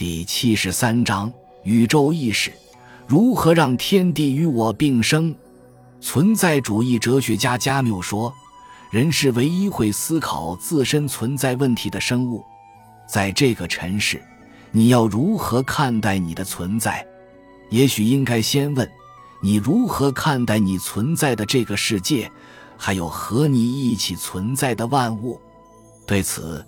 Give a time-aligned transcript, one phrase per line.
[0.00, 1.30] 第七十三章
[1.62, 2.50] 宇宙意识
[3.06, 5.34] 如何让天地与我并生？
[6.00, 8.32] 存在主义哲学家加缪说
[8.90, 12.42] ：“人是唯一会思考自身存在问题的生物。
[13.06, 14.22] 在这个尘世，
[14.72, 17.06] 你要如何看待你的存在？
[17.68, 18.90] 也许应该先问：
[19.42, 22.32] 你如何看待你存在的这个世界，
[22.78, 25.38] 还有和你一起存在的万物？”
[26.08, 26.64] 对此。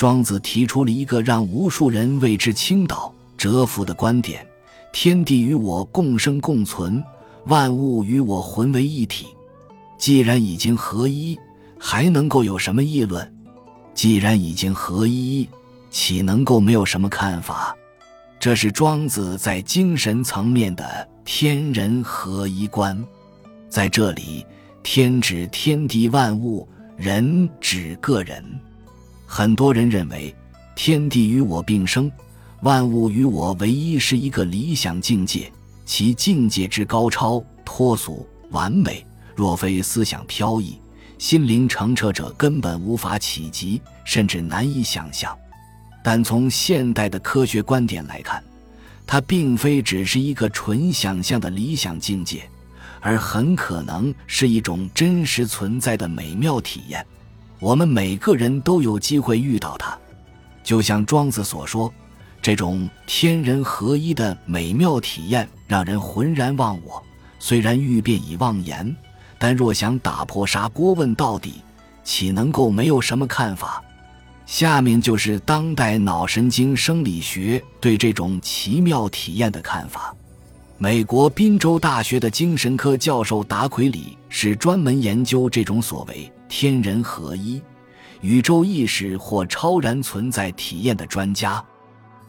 [0.00, 4.46] 庄子提出了一个让无数人为之倾倒、折服的观点：
[4.94, 7.04] 天地与我共生共存，
[7.48, 9.26] 万物与我混为一体。
[9.98, 11.38] 既然已经合一，
[11.78, 13.30] 还能够有什么议论？
[13.92, 15.46] 既然已经合一，
[15.90, 17.76] 岂能够没有什么看法？
[18.38, 22.98] 这是庄子在精神层面的天人合一观。
[23.68, 24.46] 在这里，
[24.82, 28.42] 天指天地万物，人指个人。
[29.32, 30.34] 很多人认为，
[30.74, 32.10] 天地与我并生，
[32.62, 35.52] 万物与我唯一是一个理想境界，
[35.86, 40.80] 其境界之高超、脱俗、完美，若非思想飘逸、
[41.16, 45.32] 心灵澄澈者，根本无法企及，甚至难以想象。
[46.02, 48.42] 但从现代的科学观点来看，
[49.06, 52.42] 它并非只是一个纯想象的理想境界，
[53.00, 57.06] 而很可能是一种真实存在的美妙体验。
[57.60, 59.96] 我们每个人都有机会遇到它，
[60.64, 61.92] 就像庄子所说，
[62.40, 67.02] 这种天人合一的美妙体验让人浑然忘我。
[67.38, 68.96] 虽然欲辨已忘言，
[69.38, 71.60] 但若想打破砂锅问到底，
[72.02, 73.82] 岂能够没有什么看法？
[74.46, 80.14] 下面就是当代脑神经生理学对这种奇妙体验的看法。
[80.78, 87.62] 美国宾州大学的精神科教授达奎里是专门研究这种所谓天人合一、
[88.20, 91.64] 宇宙意识或超然存在体验的专家。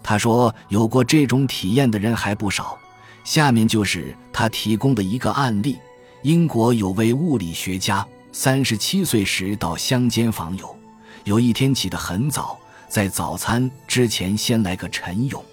[0.03, 2.77] 他说，有过这种体验的人还不少。
[3.23, 5.77] 下面就是他提供的一个案例：
[6.21, 10.75] 英国有位物理学家，三十七岁时到乡间访友，
[11.23, 12.57] 有一天起得很早，
[12.87, 15.43] 在早餐之前先来个晨泳。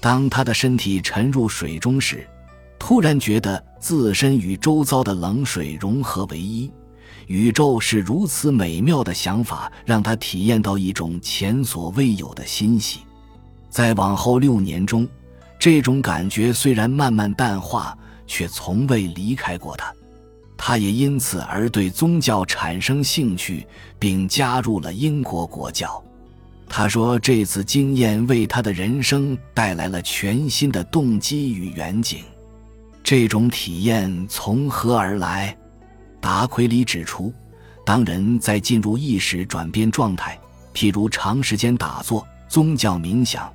[0.00, 2.26] 当他的身体沉入水中时，
[2.78, 6.70] 突然觉得自身与周遭的冷水融合为一，
[7.26, 13.00] 宇宙是如此美妙的想法，让他体验到一种前所未有的欣喜。
[13.68, 15.06] 在往后六年中，
[15.58, 17.96] 这种感觉虽然慢慢淡化，
[18.26, 19.92] 却从未离开过他。
[20.56, 23.66] 他也因此而对宗教产生兴趣，
[23.98, 26.02] 并加入了英国国教。
[26.68, 32.24] 他说：“这次经验为他的人生带来了全新的动机与远景。
[33.04, 35.56] 这种体验从何而来？”
[36.20, 37.32] 达奎里指出，
[37.84, 40.38] 当人在进入意识转变状态，
[40.74, 43.52] 譬如长时间打坐、宗教冥想、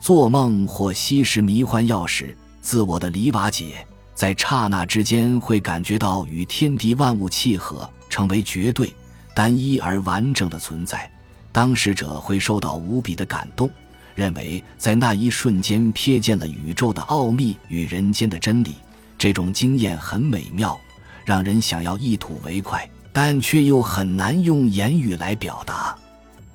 [0.00, 8.94] 做梦或吸食迷幻药时，自我的离瓦解，在刹那之间会感觉到与天地万物契合，成为绝对、
[9.34, 11.10] 单一而完整的存在。
[11.50, 13.68] 当事者会受到无比的感动，
[14.14, 18.76] 认为在那一瞬间瞥见了宇宙的奥秘与人间的真理。
[19.18, 20.78] 这种经验很美妙，
[21.24, 25.96] 让人想要一吐为快，但却又很难用言语来表达。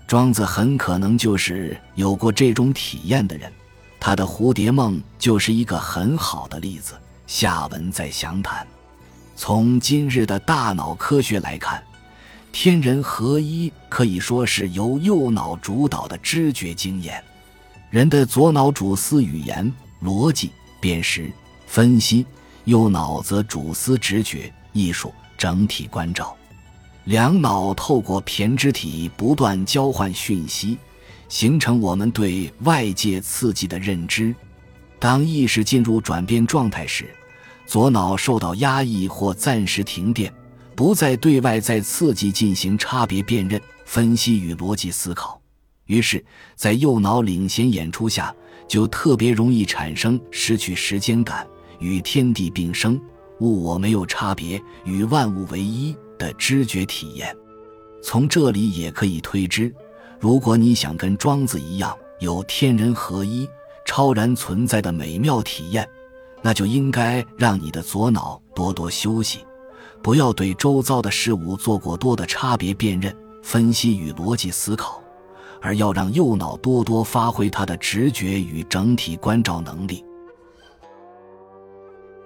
[0.07, 3.51] 庄子很可能就是有过这种体验的人，
[3.99, 6.93] 他的蝴蝶梦就是一个很好的例子。
[7.25, 8.65] 下文再详谈。
[9.35, 11.83] 从今日的大脑科学来看。
[12.49, 17.23] 天人合一可以说是由右脑主导的知觉经验。
[17.91, 19.71] 人的左脑主思语言、
[20.03, 21.31] 逻辑、辨识、
[21.67, 22.25] 分析，
[22.63, 26.35] 右脑则主思直觉、艺术、整体关照。
[27.05, 30.77] 两脑透过胼胝体不断交换讯息，
[31.29, 34.35] 形成我们对外界刺激的认知。
[34.99, 37.13] 当意识进入转变状态时，
[37.65, 40.33] 左脑受到压抑或暂时停电。
[40.75, 45.41] 不再对外在刺激进行差别辨认、分析与逻辑思考，
[45.87, 46.23] 于是，
[46.55, 48.31] 在右脑领衔演出下，
[48.67, 51.47] 就特别容易产生失去时间感、
[51.79, 53.01] 与天地并生、
[53.39, 57.35] 物我没有差别、与万物为一的知觉体验。
[58.01, 59.73] 从这里也可以推知，
[60.19, 63.47] 如果你想跟庄子一样有天人合一、
[63.85, 65.87] 超然存在的美妙体验，
[66.41, 69.39] 那就应该让你的左脑多多休息。
[70.01, 75.01] 不要对周遭的事物做过多的差别辨认、分析与逻辑思考，
[75.61, 80.05] 而要让右脑多多发挥它的直觉与整体关照能力。